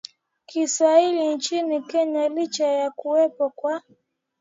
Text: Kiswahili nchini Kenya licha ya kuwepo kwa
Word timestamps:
Kiswahili 0.45 1.35
nchini 1.35 1.81
Kenya 1.81 2.27
licha 2.29 2.67
ya 2.67 2.91
kuwepo 2.91 3.49
kwa 3.49 3.81